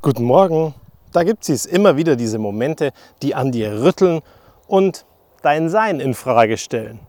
Guten 0.00 0.22
Morgen. 0.22 0.74
Da 1.12 1.24
gibt 1.24 1.48
es 1.48 1.66
immer 1.66 1.96
wieder 1.96 2.14
diese 2.14 2.38
Momente, 2.38 2.92
die 3.20 3.34
an 3.34 3.50
dir 3.50 3.82
rütteln 3.82 4.20
und 4.68 5.04
dein 5.42 5.68
Sein 5.68 5.98
in 5.98 6.14
Frage 6.14 6.56
stellen. 6.56 7.00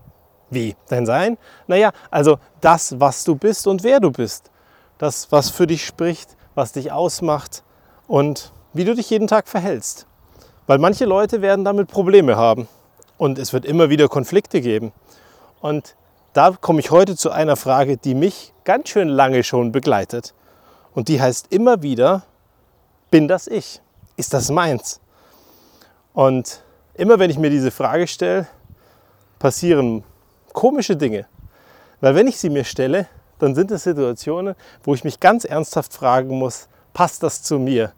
Wie? 0.50 0.74
Dein 0.88 1.06
Sein? 1.06 1.38
Naja, 1.68 1.92
also 2.10 2.38
das, 2.60 2.98
was 2.98 3.22
du 3.22 3.36
bist 3.36 3.68
und 3.68 3.84
wer 3.84 4.00
du 4.00 4.10
bist. 4.10 4.50
Das, 4.98 5.30
was 5.30 5.50
für 5.50 5.68
dich 5.68 5.86
spricht, 5.86 6.36
was 6.56 6.72
dich 6.72 6.90
ausmacht 6.90 7.62
und 8.08 8.50
wie 8.72 8.84
du 8.84 8.96
dich 8.96 9.08
jeden 9.08 9.28
Tag 9.28 9.46
verhältst. 9.46 10.06
Weil 10.66 10.78
manche 10.78 11.04
Leute 11.04 11.42
werden 11.42 11.64
damit 11.64 11.86
Probleme 11.86 12.36
haben 12.36 12.66
und 13.18 13.38
es 13.38 13.52
wird 13.52 13.66
immer 13.66 13.88
wieder 13.88 14.08
Konflikte 14.08 14.60
geben. 14.60 14.92
Und 15.60 15.94
da 16.32 16.56
komme 16.60 16.80
ich 16.80 16.90
heute 16.90 17.14
zu 17.14 17.30
einer 17.30 17.54
Frage, 17.54 17.98
die 17.98 18.16
mich 18.16 18.52
ganz 18.64 18.88
schön 18.88 19.08
lange 19.08 19.44
schon 19.44 19.70
begleitet. 19.70 20.34
Und 20.92 21.06
die 21.06 21.20
heißt 21.20 21.52
immer 21.52 21.82
wieder, 21.82 22.24
bin 23.10 23.28
das 23.28 23.46
ich? 23.46 23.80
Ist 24.16 24.34
das 24.34 24.50
meins? 24.50 25.00
Und 26.12 26.62
immer 26.94 27.18
wenn 27.18 27.30
ich 27.30 27.38
mir 27.38 27.50
diese 27.50 27.70
Frage 27.70 28.06
stelle, 28.06 28.46
passieren 29.38 30.04
komische 30.52 30.96
Dinge. 30.96 31.26
Weil 32.00 32.14
wenn 32.14 32.26
ich 32.26 32.38
sie 32.38 32.50
mir 32.50 32.64
stelle, 32.64 33.06
dann 33.38 33.54
sind 33.54 33.70
es 33.70 33.84
Situationen, 33.84 34.54
wo 34.82 34.94
ich 34.94 35.04
mich 35.04 35.20
ganz 35.20 35.44
ernsthaft 35.44 35.94
fragen 35.94 36.38
muss, 36.38 36.68
passt 36.92 37.22
das 37.22 37.42
zu 37.42 37.58
mir? 37.58 37.92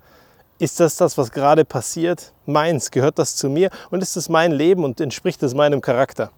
Ist 0.58 0.78
das 0.78 0.96
das, 0.96 1.18
was 1.18 1.32
gerade 1.32 1.64
passiert, 1.64 2.32
meins? 2.46 2.90
Gehört 2.90 3.18
das 3.18 3.34
zu 3.34 3.48
mir? 3.48 3.70
Und 3.90 4.02
ist 4.02 4.16
es 4.16 4.28
mein 4.28 4.52
Leben 4.52 4.84
und 4.84 5.00
entspricht 5.00 5.42
es 5.42 5.54
meinem 5.54 5.80
Charakter? 5.80 6.30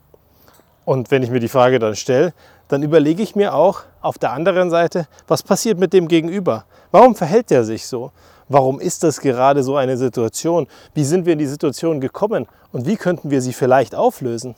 Und 0.84 1.10
wenn 1.10 1.22
ich 1.22 1.30
mir 1.30 1.40
die 1.40 1.48
Frage 1.48 1.78
dann 1.78 1.96
stelle, 1.96 2.34
dann 2.68 2.82
überlege 2.82 3.22
ich 3.22 3.36
mir 3.36 3.54
auch 3.54 3.80
auf 4.00 4.18
der 4.18 4.32
anderen 4.32 4.70
Seite, 4.70 5.06
was 5.26 5.42
passiert 5.42 5.78
mit 5.78 5.92
dem 5.92 6.08
Gegenüber? 6.08 6.64
Warum 6.90 7.14
verhält 7.14 7.50
er 7.50 7.64
sich 7.64 7.86
so? 7.86 8.10
Warum 8.48 8.78
ist 8.80 9.02
das 9.02 9.20
gerade 9.20 9.62
so 9.62 9.76
eine 9.76 9.96
Situation? 9.96 10.66
Wie 10.92 11.04
sind 11.04 11.24
wir 11.24 11.32
in 11.32 11.38
die 11.38 11.46
Situation 11.46 12.00
gekommen 12.00 12.46
und 12.72 12.86
wie 12.86 12.96
könnten 12.96 13.30
wir 13.30 13.40
sie 13.40 13.54
vielleicht 13.54 13.94
auflösen? 13.94 14.54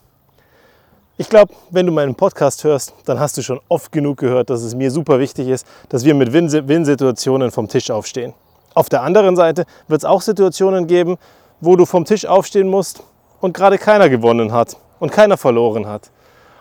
Ich 1.18 1.30
glaube, 1.30 1.54
wenn 1.70 1.86
du 1.86 1.92
meinen 1.92 2.14
Podcast 2.14 2.62
hörst, 2.64 2.92
dann 3.06 3.18
hast 3.18 3.38
du 3.38 3.42
schon 3.42 3.60
oft 3.68 3.90
genug 3.90 4.18
gehört, 4.18 4.50
dass 4.50 4.62
es 4.62 4.74
mir 4.74 4.90
super 4.90 5.18
wichtig 5.18 5.48
ist, 5.48 5.66
dass 5.88 6.04
wir 6.04 6.14
mit 6.14 6.32
Win-Situationen 6.32 7.50
vom 7.50 7.68
Tisch 7.68 7.90
aufstehen. 7.90 8.34
Auf 8.74 8.90
der 8.90 9.02
anderen 9.02 9.36
Seite 9.36 9.64
wird 9.88 10.02
es 10.02 10.04
auch 10.04 10.20
Situationen 10.20 10.86
geben, 10.86 11.16
wo 11.60 11.76
du 11.76 11.86
vom 11.86 12.04
Tisch 12.04 12.26
aufstehen 12.26 12.68
musst 12.68 13.02
und 13.40 13.54
gerade 13.54 13.78
keiner 13.78 14.10
gewonnen 14.10 14.52
hat 14.52 14.76
und 14.98 15.10
keiner 15.10 15.38
verloren 15.38 15.86
hat. 15.86 16.10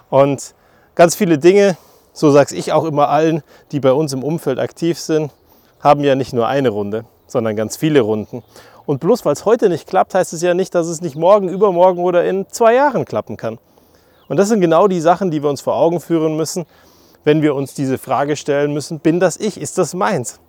Und 0.10 0.56
ganz 0.96 1.16
viele 1.16 1.38
Dinge, 1.38 1.78
so 2.14 2.32
sage 2.32 2.56
ich 2.56 2.72
auch 2.72 2.86
immer 2.86 3.10
allen, 3.10 3.44
die 3.72 3.80
bei 3.80 3.92
uns 3.92 4.14
im 4.14 4.24
Umfeld 4.24 4.60
aktiv 4.60 5.00
sind, 5.00 5.32
haben 5.80 6.04
ja 6.04 6.16
nicht 6.16 6.34
nur 6.34 6.48
eine 6.48 6.70
Runde 6.70 7.06
sondern 7.28 7.56
ganz 7.56 7.78
viele 7.78 8.02
Runden. 8.02 8.44
Und 8.86 9.00
bloß 9.00 9.26
weil 9.26 9.34
es 9.34 9.46
heute 9.46 9.70
nicht 9.70 9.88
klappt, 9.88 10.14
heißt 10.14 10.34
es 10.34 10.42
ja 10.42 10.54
nicht, 10.54 10.76
dass 10.76 10.88
es 10.88 11.02
nicht 11.02 11.16
morgen, 11.16 11.50
übermorgen 11.50 12.04
oder 12.04 12.26
in 12.26 12.48
zwei 12.50 12.76
Jahren 12.76 13.06
klappen 13.06 13.38
kann. 13.38 13.58
Und 14.28 14.38
das 14.38 14.50
sind 14.50 14.62
genau 14.62 14.88
die 14.88 15.02
Sachen, 15.02 15.32
die 15.32 15.42
wir 15.44 15.50
uns 15.50 15.62
vor 15.62 15.76
Augen 15.76 16.00
führen 16.00 16.36
müssen, 16.36 16.66
wenn 17.24 17.42
wir 17.42 17.56
uns 17.56 17.74
diese 17.74 17.98
Frage 17.98 18.36
stellen 18.36 18.74
müssen, 18.74 19.00
bin 19.00 19.20
das 19.20 19.38
ich, 19.38 19.60
ist 19.60 19.78
das 19.78 19.94
meins? 19.96 20.40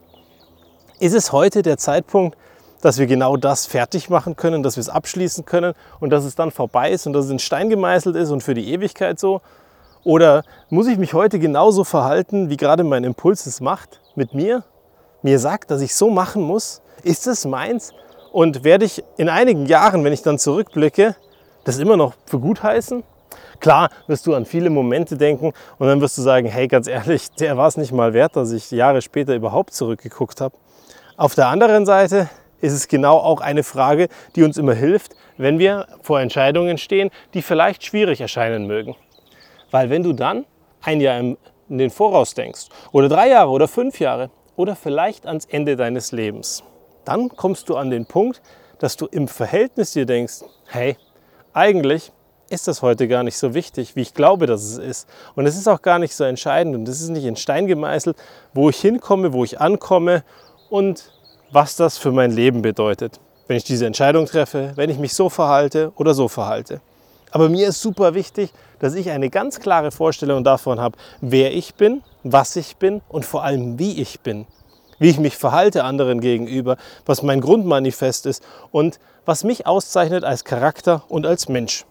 Ist 1.01 1.15
es 1.15 1.33
heute 1.33 1.63
der 1.63 1.79
Zeitpunkt, 1.79 2.37
dass 2.81 2.99
wir 2.99 3.07
genau 3.07 3.37
das 3.37 3.67
fertig 3.67 4.11
machen 4.11 4.37
können, 4.37 4.63
dass 4.63 4.77
wir 4.77 4.81
es 4.81 4.89
abschließen 4.89 5.45
können 5.45 5.75
und 6.01 6.11
dass 6.11 6.25
es 6.25 6.35
dann 6.35 6.51
vorbei 6.51 6.91
ist 6.91 7.07
und 7.07 7.13
dass 7.13 7.27
es 7.27 7.31
in 7.31 7.39
Stein 7.39 7.69
gemeißelt 7.69 8.17
ist 8.17 8.31
und 8.31 8.43
für 8.43 8.55
die 8.55 8.73
Ewigkeit 8.73 9.19
so? 9.19 9.41
Oder 10.05 10.45
muss 10.71 10.87
ich 10.87 10.99
mich 10.99 11.15
heute 11.15 11.39
genauso 11.39 11.83
verhalten, 11.83 12.49
wie 12.49 12.57
gerade 12.57 12.85
mein 12.85 13.05
Impuls 13.05 13.47
es 13.47 13.61
macht, 13.61 14.01
mit 14.15 14.35
mir 14.35 14.63
mir 15.23 15.39
sagt, 15.39 15.71
dass 15.71 15.81
ich 15.81 15.95
so 15.95 16.11
machen 16.11 16.43
muss? 16.43 16.81
Ist 17.03 17.27
es 17.27 17.45
meins? 17.45 17.93
Und 18.33 18.65
werde 18.65 18.85
ich 18.85 19.03
in 19.17 19.29
einigen 19.29 19.67
Jahren, 19.67 20.05
wenn 20.05 20.13
ich 20.13 20.23
dann 20.23 20.39
zurückblicke, 20.39 21.17
das 21.65 21.79
immer 21.79 21.97
noch 21.97 22.15
für 22.27 22.39
gut 22.39 22.63
heißen? 22.63 23.03
Klar 23.59 23.89
wirst 24.07 24.27
du 24.27 24.35
an 24.35 24.45
viele 24.45 24.71
Momente 24.71 25.17
denken 25.17 25.53
und 25.79 25.87
dann 25.87 26.01
wirst 26.01 26.19
du 26.19 26.23
sagen, 26.23 26.47
hey, 26.47 26.69
ganz 26.69 26.87
ehrlich, 26.87 27.31
der 27.33 27.57
war 27.57 27.67
es 27.67 27.77
nicht 27.77 27.93
mal 27.93 28.13
wert, 28.13 28.37
dass 28.37 28.53
ich 28.53 28.71
Jahre 28.71 29.03
später 29.03 29.35
überhaupt 29.35 29.75
zurückgeguckt 29.75 30.41
habe. 30.41 30.55
Auf 31.17 31.35
der 31.35 31.49
anderen 31.49 31.87
Seite 31.87 32.29
ist 32.61 32.73
es 32.73 32.89
genau 32.89 33.19
auch 33.19 33.41
eine 33.41 33.63
Frage, 33.63 34.09
die 34.35 34.43
uns 34.43 34.57
immer 34.57 34.75
hilft, 34.75 35.15
wenn 35.37 35.59
wir 35.59 35.87
vor 36.03 36.21
Entscheidungen 36.21 36.79
stehen, 36.79 37.11
die 37.35 37.43
vielleicht 37.43 37.85
schwierig 37.85 38.21
erscheinen 38.21 38.67
mögen. 38.67 38.97
Weil 39.71 39.91
wenn 39.91 40.03
du 40.03 40.13
dann 40.13 40.47
ein 40.83 41.01
Jahr 41.01 41.19
in 41.19 41.37
den 41.69 41.91
Voraus 41.91 42.35
denkst 42.35 42.69
oder 42.93 43.09
drei 43.09 43.29
Jahre 43.29 43.51
oder 43.51 43.69
fünf 43.69 43.99
Jahre, 43.99 44.31
oder 44.57 44.75
vielleicht 44.75 45.27
ans 45.27 45.45
Ende 45.45 45.77
deines 45.77 46.13
Lebens. 46.13 46.65
Dann 47.05 47.29
kommst 47.29 47.69
du 47.69 47.77
an 47.77 47.91
den 47.91 48.07
Punkt, 48.07 48.43
dass 48.79 48.97
du 48.97 49.07
im 49.07 49.29
Verhältnis 49.29 49.93
dir 49.93 50.07
denkst, 50.07 50.41
hey, 50.67 50.97
eigentlich 51.53 52.13
ist 52.49 52.69
das 52.69 52.83
heute 52.83 53.09
gar 53.09 53.23
nicht 53.23 53.37
so 53.37 53.55
wichtig, 53.55 53.97
wie 53.97 54.03
ich 54.03 54.15
glaube, 54.15 54.47
dass 54.47 54.63
es 54.63 54.79
ist. 54.79 55.09
Und 55.35 55.47
es 55.47 55.57
ist 55.57 55.69
auch 55.69 55.83
gar 55.83 55.99
nicht 55.99 56.15
so 56.15 56.25
entscheidend 56.25 56.75
und 56.75 56.89
es 56.89 57.01
ist 57.01 57.09
nicht 57.09 57.25
in 57.25 57.37
Stein 57.37 57.67
gemeißelt, 57.67 58.17
wo 58.55 58.69
ich 58.69 58.81
hinkomme, 58.81 59.33
wo 59.33 59.45
ich 59.45 59.61
ankomme 59.61 60.25
und 60.69 61.13
was 61.57 61.75
das 61.75 61.97
für 61.97 62.13
mein 62.13 62.33
Leben 62.33 62.61
bedeutet, 62.61 63.19
wenn 63.47 63.57
ich 63.57 63.65
diese 63.65 63.87
Entscheidung 63.87 64.27
treffe, 64.27 64.73
wenn 64.75 64.91
ich 64.91 64.99
mich 64.99 65.15
so 65.15 65.31
verhalte 65.31 65.91
oder 65.97 66.13
so 66.13 66.29
verhalte. 66.29 66.83
Aber 67.31 67.49
mir 67.49 67.69
ist 67.69 67.81
super 67.81 68.13
wichtig, 68.13 68.53
dass 68.79 68.95
ich 68.95 69.09
eine 69.09 69.31
ganz 69.31 69.59
klare 69.59 69.91
Vorstellung 69.91 70.45
davon 70.45 70.79
habe, 70.79 70.99
wer 71.23 71.55
ich 71.57 71.75
bin, 71.75 72.03
was 72.25 72.57
ich 72.57 72.77
bin 72.77 73.01
und 73.09 73.25
vor 73.25 73.43
allem 73.43 73.79
wie 73.79 74.03
ich 74.03 74.21
bin. 74.21 74.47
Wie 74.99 75.09
ich 75.09 75.19
mich 75.19 75.39
verhalte 75.39 75.85
anderen 75.85 76.21
gegenüber, 76.21 76.77
was 77.07 77.23
mein 77.23 77.41
Grundmanifest 77.41 78.27
ist 78.27 78.43
und 78.71 79.01
was 79.25 79.43
mich 79.43 79.67
auszeichnet 79.67 80.25
als 80.25 80.45
Charakter 80.45 81.05
und 81.09 81.25
als 81.25 81.49
Mensch. 81.49 81.87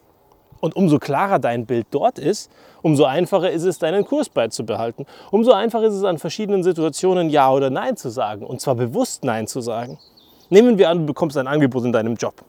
Und 0.60 0.76
umso 0.76 1.00
klarer 1.00 1.40
dein 1.40 1.66
Bild 1.66 1.88
dort 1.92 2.18
ist, 2.18 2.50
umso 2.82 3.06
einfacher 3.06 3.52
ist 3.52 3.64
es, 3.64 3.78
deinen 3.78 4.06
Kurs 4.06 4.30
beizubehalten. 4.30 5.06
Umso 5.32 5.52
einfacher 5.52 5.86
ist 5.86 5.96
es, 5.96 6.04
an 6.04 6.18
verschiedenen 6.18 6.64
Situationen 6.64 7.30
Ja 7.30 7.52
oder 7.52 7.70
Nein 7.70 7.98
zu 7.98 8.10
sagen. 8.10 8.46
Und 8.46 8.62
zwar 8.62 8.76
bewusst 8.76 9.24
Nein 9.24 9.48
zu 9.48 9.62
sagen. 9.62 10.00
Nehmen 10.50 10.78
wir 10.78 10.90
an, 10.90 11.00
du 11.00 11.06
bekommst 11.08 11.38
ein 11.38 11.48
Angebot 11.48 11.84
in 11.86 11.92
deinem 11.92 12.16
Job. 12.16 12.44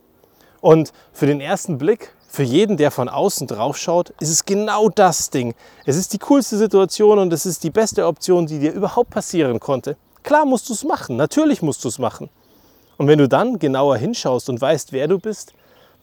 Und 0.60 0.92
für 1.12 1.26
den 1.26 1.40
ersten 1.40 1.78
Blick 1.78 2.14
für 2.28 2.42
jeden, 2.42 2.76
der 2.76 2.90
von 2.90 3.08
außen 3.08 3.46
drauf 3.46 3.78
schaut, 3.78 4.10
ist 4.20 4.28
es 4.28 4.44
genau 4.44 4.90
das 4.90 5.30
Ding. 5.30 5.54
Es 5.86 5.96
ist 5.96 6.12
die 6.12 6.18
coolste 6.18 6.58
Situation 6.58 7.18
und 7.18 7.32
es 7.32 7.46
ist 7.46 7.64
die 7.64 7.70
beste 7.70 8.06
Option, 8.06 8.46
die 8.46 8.58
dir 8.58 8.72
überhaupt 8.72 9.08
passieren 9.08 9.58
konnte. 9.58 9.96
Klar 10.22 10.44
musst 10.44 10.68
du 10.68 10.74
es 10.74 10.84
machen, 10.84 11.16
natürlich 11.16 11.62
musst 11.62 11.82
du 11.84 11.88
es 11.88 11.98
machen. 11.98 12.28
Und 12.98 13.08
wenn 13.08 13.18
du 13.18 13.28
dann 13.28 13.58
genauer 13.58 13.96
hinschaust 13.96 14.50
und 14.50 14.60
weißt, 14.60 14.92
wer 14.92 15.08
du 15.08 15.18
bist, 15.18 15.54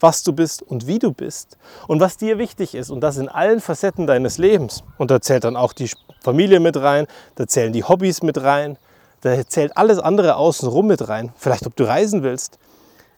was 0.04 0.22
du 0.22 0.34
bist 0.34 0.60
und 0.60 0.86
wie 0.86 0.98
du 0.98 1.12
bist 1.12 1.56
und 1.88 1.98
was 1.98 2.18
dir 2.18 2.36
wichtig 2.36 2.74
ist 2.74 2.90
und 2.90 3.00
das 3.00 3.16
in 3.16 3.30
allen 3.30 3.58
Facetten 3.58 4.06
deines 4.06 4.36
Lebens. 4.36 4.84
Und 4.98 5.10
da 5.10 5.18
zählt 5.18 5.44
dann 5.44 5.56
auch 5.56 5.72
die 5.72 5.90
Familie 6.20 6.60
mit 6.60 6.76
rein, 6.76 7.06
da 7.36 7.46
zählen 7.46 7.72
die 7.72 7.84
Hobbys 7.84 8.22
mit 8.22 8.42
rein, 8.42 8.76
da 9.22 9.46
zählt 9.48 9.78
alles 9.78 9.98
andere 9.98 10.36
außenrum 10.36 10.86
mit 10.86 11.08
rein. 11.08 11.32
Vielleicht 11.36 11.66
ob 11.66 11.74
du 11.74 11.84
reisen 11.84 12.22
willst, 12.22 12.58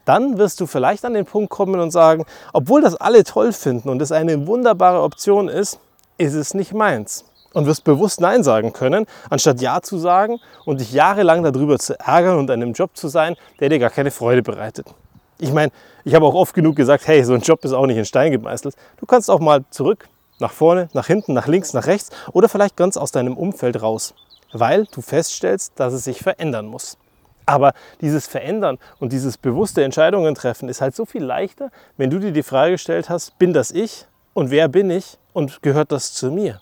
dann 0.04 0.38
wirst 0.38 0.60
du 0.60 0.66
vielleicht 0.66 1.04
an 1.04 1.14
den 1.14 1.25
Punkt 1.25 1.50
kommen 1.50 1.80
und 1.80 1.91
sagen, 1.91 2.25
obwohl 2.52 2.82
das 2.82 2.94
alle 2.94 3.25
toll 3.25 3.52
finden 3.52 3.88
und 3.88 4.00
es 4.00 4.12
eine 4.12 4.46
wunderbare 4.46 5.02
Option 5.02 5.48
ist, 5.48 5.80
ist 6.19 6.34
es 6.34 6.54
nicht 6.54 6.72
meins. 6.72 7.25
Und 7.52 7.66
wirst 7.66 7.82
bewusst 7.82 8.20
Nein 8.20 8.44
sagen 8.44 8.72
können, 8.72 9.06
anstatt 9.28 9.60
Ja 9.60 9.80
zu 9.82 9.98
sagen 9.98 10.38
und 10.66 10.80
dich 10.80 10.92
jahrelang 10.92 11.42
darüber 11.42 11.80
zu 11.80 11.98
ärgern 11.98 12.38
und 12.38 12.48
einem 12.48 12.75
Job 12.75 12.91
zu 12.94 13.08
sein, 13.08 13.34
der 13.58 13.70
dir 13.70 13.80
gar 13.80 13.91
keine 13.91 14.12
Freude 14.12 14.44
bereitet. 14.44 14.94
Ich 15.38 15.52
meine, 15.52 15.72
ich 16.04 16.14
habe 16.14 16.24
auch 16.24 16.34
oft 16.34 16.54
genug 16.54 16.76
gesagt, 16.76 17.06
hey, 17.06 17.22
so 17.24 17.34
ein 17.34 17.41
Job 17.41 17.64
ist 17.64 17.72
auch 17.72 17.86
nicht 17.86 17.98
in 17.98 18.04
Stein 18.04 18.32
gemeißelt. 18.32 18.74
Du 18.98 19.06
kannst 19.06 19.30
auch 19.30 19.41
mal 19.41 19.64
zurück, 19.70 20.08
nach 20.38 20.52
vorne, 20.52 20.88
nach 20.92 21.06
hinten, 21.06 21.32
nach 21.32 21.47
links, 21.47 21.72
nach 21.72 21.86
rechts 21.86 22.10
oder 22.32 22.48
vielleicht 22.48 22.76
ganz 22.76 22.97
aus 22.97 23.12
deinem 23.12 23.36
Umfeld 23.36 23.82
raus, 23.82 24.14
weil 24.52 24.86
du 24.86 25.00
feststellst, 25.00 25.72
dass 25.76 25.92
es 25.92 26.04
sich 26.04 26.20
verändern 26.20 26.66
muss. 26.66 26.98
Aber 27.46 27.75
dieses 28.00 28.26
Verändern 28.26 28.78
und 28.99 29.12
dieses 29.12 29.38
bewusste 29.38 29.84
Entscheidungen 29.84 30.34
treffen 30.34 30.69
ist 30.69 30.81
halt 30.81 30.96
so 30.96 31.05
viel 31.05 31.22
leichter, 31.22 31.70
wenn 31.96 32.11
du 32.11 32.19
dir 32.19 32.32
die 32.32 32.43
Frage 32.43 32.72
gestellt 32.72 33.08
hast, 33.08 33.38
bin 33.38 33.52
das 33.52 33.70
ich 33.70 34.06
und 34.34 34.50
wer 34.50 34.69
bin 34.69 34.90
ich 34.90 35.19
und 35.32 35.62
gehört 35.62 35.93
das 35.93 36.12
zu 36.12 36.31
mir? 36.31 36.61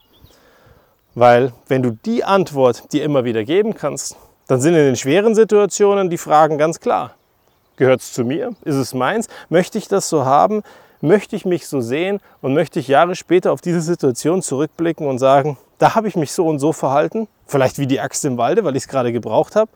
Weil 1.15 1.53
wenn 1.69 1.83
du 1.83 1.93
die 1.93 2.25
Antwort 2.25 2.93
dir 2.93 3.05
immer 3.05 3.25
wieder 3.25 3.45
geben 3.45 3.75
kannst, 3.75 4.17
dann 4.47 4.61
sind 4.61 4.75
in 4.75 4.85
den 4.85 4.97
schweren 4.97 5.35
Situationen 5.35 6.11
die 6.11 6.19
Fragen 6.19 6.59
ganz 6.59 6.81
klar. 6.81 7.15
Gehört 7.77 8.01
es 8.01 8.13
zu 8.13 8.25
mir? 8.25 8.55
Ist 8.65 8.77
es 8.77 8.95
meins? 8.95 9.29
Möchte 9.49 9.79
ich 9.79 9.89
das 9.89 10.09
so 10.09 10.25
haben? 10.25 10.63
Möchte 11.01 11.37
ich 11.37 11.45
mich 11.45 11.67
so 11.67 11.81
sehen? 11.81 12.21
Und 12.41 12.55
möchte 12.55 12.79
ich 12.79 12.89
Jahre 12.89 13.17
später 13.17 13.53
auf 13.53 13.61
diese 13.61 13.81
Situation 13.81 14.43
zurückblicken 14.43 15.07
und 15.07 15.19
sagen, 15.19 15.59
da 15.79 15.95
habe 15.95 16.09
ich 16.09 16.17
mich 16.17 16.33
so 16.33 16.47
und 16.47 16.61
so 16.61 16.73
verhalten? 16.73 17.29
Vielleicht 17.47 17.79
wie 17.79 17.87
die 17.87 18.01
Axt 18.01 18.25
im 18.25 18.39
Walde, 18.39 18.65
weil 18.65 18.77
ich 18.77 18.85
es 18.85 18.89
gerade 18.89 19.13
gebraucht 19.13 19.57
habe 19.57 19.71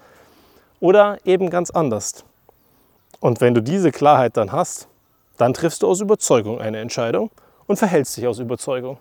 oder 0.81 1.19
eben 1.25 1.51
ganz 1.51 1.71
anders. 1.71 2.25
Und 3.21 3.41
wenn 3.41 3.55
du 3.55 3.63
diese 3.63 3.91
Klarheit 3.91 4.37
dann 4.37 4.53
hast, 4.53 4.87
dann 5.37 5.55
triffst 5.55 5.83
du 5.83 5.89
aus 5.89 6.01
Überzeugung 6.01 6.61
eine 6.61 6.79
Entscheidung 6.79 7.31
und 7.67 7.79
verhältst 7.79 8.17
dich 8.17 8.27
aus 8.27 8.39
Überzeugung. 8.39 8.99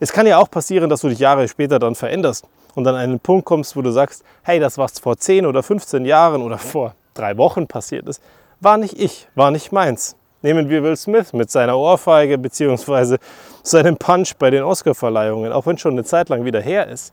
Es 0.00 0.12
kann 0.12 0.26
ja 0.26 0.38
auch 0.38 0.50
passieren, 0.50 0.90
dass 0.90 1.02
du 1.02 1.08
dich 1.08 1.18
Jahre 1.18 1.46
später 1.48 1.78
dann 1.78 1.94
veränderst 1.94 2.44
und 2.74 2.86
an 2.86 2.96
einen 2.96 3.20
Punkt 3.20 3.44
kommst, 3.44 3.76
wo 3.76 3.82
du 3.82 3.90
sagst, 3.90 4.24
hey, 4.42 4.58
das 4.58 4.76
war 4.76 4.88
vor 4.88 5.16
10 5.16 5.46
oder 5.46 5.62
15 5.62 6.04
Jahren 6.04 6.42
oder 6.42 6.58
vor 6.58 6.94
drei 7.14 7.36
Wochen 7.36 7.66
passiert 7.66 8.08
ist, 8.08 8.20
war 8.60 8.76
nicht 8.76 8.98
ich, 8.98 9.28
war 9.34 9.50
nicht 9.50 9.72
meins. 9.72 10.16
Nehmen 10.42 10.68
wir 10.68 10.82
Will 10.82 10.96
Smith 10.96 11.32
mit 11.32 11.50
seiner 11.50 11.76
Ohrfeige 11.76 12.38
bzw. 12.38 13.18
seinem 13.62 13.96
Punch 13.96 14.36
bei 14.38 14.50
den 14.50 14.62
Oscarverleihungen, 14.62 15.52
auch 15.52 15.66
wenn 15.66 15.76
schon 15.76 15.92
eine 15.92 16.04
Zeit 16.04 16.28
lang 16.28 16.44
wieder 16.44 16.60
her 16.60 16.86
ist. 16.86 17.12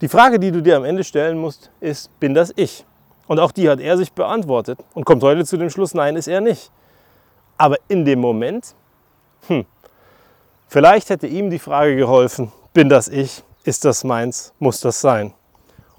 Die 0.00 0.08
Frage, 0.08 0.38
die 0.38 0.50
du 0.50 0.62
dir 0.62 0.76
am 0.76 0.84
Ende 0.84 1.04
stellen 1.04 1.38
musst, 1.38 1.70
ist, 1.80 2.18
bin 2.18 2.34
das 2.34 2.52
ich? 2.56 2.86
Und 3.26 3.38
auch 3.38 3.52
die 3.52 3.68
hat 3.68 3.78
er 3.78 3.96
sich 3.96 4.12
beantwortet 4.12 4.80
und 4.94 5.04
kommt 5.04 5.22
heute 5.22 5.44
zu 5.44 5.56
dem 5.56 5.70
Schluss, 5.70 5.94
nein, 5.94 6.16
ist 6.16 6.26
er 6.26 6.40
nicht. 6.40 6.72
Aber 7.58 7.76
in 7.86 8.04
dem 8.04 8.20
Moment, 8.20 8.74
hm, 9.46 9.66
vielleicht 10.66 11.10
hätte 11.10 11.26
ihm 11.26 11.50
die 11.50 11.58
Frage 11.58 11.94
geholfen, 11.94 12.50
bin 12.72 12.88
das 12.88 13.08
ich? 13.08 13.44
Ist 13.62 13.84
das 13.84 14.02
meins? 14.02 14.54
Muss 14.58 14.80
das 14.80 15.00
sein? 15.00 15.34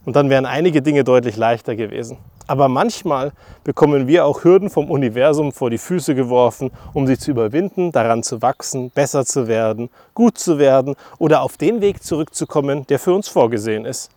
Und 0.03 0.15
dann 0.15 0.29
wären 0.29 0.45
einige 0.45 0.81
Dinge 0.81 1.03
deutlich 1.03 1.37
leichter 1.37 1.75
gewesen. 1.75 2.17
Aber 2.51 2.67
manchmal 2.67 3.31
bekommen 3.63 4.09
wir 4.09 4.25
auch 4.25 4.43
Hürden 4.43 4.69
vom 4.69 4.91
Universum 4.91 5.53
vor 5.53 5.69
die 5.69 5.77
Füße 5.77 6.15
geworfen, 6.15 6.69
um 6.93 7.07
sie 7.07 7.17
zu 7.17 7.31
überwinden, 7.31 7.93
daran 7.93 8.23
zu 8.23 8.41
wachsen, 8.41 8.89
besser 8.89 9.25
zu 9.25 9.47
werden, 9.47 9.89
gut 10.15 10.37
zu 10.37 10.59
werden 10.59 10.97
oder 11.17 11.43
auf 11.43 11.55
den 11.55 11.79
Weg 11.79 12.03
zurückzukommen, 12.03 12.85
der 12.87 12.99
für 12.99 13.13
uns 13.13 13.29
vorgesehen 13.29 13.85
ist. 13.85 14.11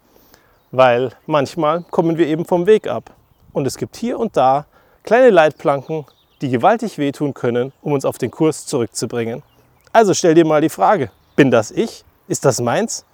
Weil 0.73 1.13
manchmal 1.27 1.85
kommen 1.93 2.19
wir 2.19 2.27
eben 2.27 2.45
vom 2.45 2.67
Weg 2.67 2.89
ab. 2.89 3.13
Und 3.53 3.69
es 3.69 3.77
gibt 3.77 3.95
hier 3.95 4.19
und 4.19 4.37
da 4.37 4.67
kleine 5.05 5.31
Leitplanken, 5.31 6.05
die 6.41 6.49
gewaltig 6.51 6.99
wehtun 6.99 7.35
können, 7.35 7.73
um 7.83 7.93
uns 7.93 8.05
auf 8.05 8.19
den 8.19 8.33
Kurs 8.33 8.67
zurückzubringen. 8.67 9.45
Also 9.93 10.13
stell 10.13 10.35
dir 10.35 10.45
mal 10.45 10.61
die 10.61 10.71
Frage, 10.71 11.13
bin 11.37 11.53
das 11.53 11.71
ich? 11.71 12.05
Ist 12.27 12.45
das 12.45 12.61
meins? 12.61 13.05